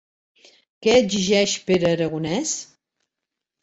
[0.85, 2.59] Què exigeix Pere Aragonès?